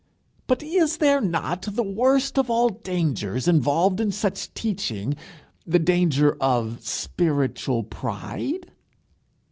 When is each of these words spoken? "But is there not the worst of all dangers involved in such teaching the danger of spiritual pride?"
"But 0.47 0.63
is 0.63 0.97
there 0.97 1.21
not 1.21 1.61
the 1.61 1.83
worst 1.83 2.39
of 2.39 2.49
all 2.49 2.69
dangers 2.69 3.47
involved 3.47 3.99
in 4.01 4.11
such 4.11 4.51
teaching 4.55 5.15
the 5.63 5.77
danger 5.77 6.37
of 6.41 6.83
spiritual 6.83 7.83
pride?" 7.83 8.71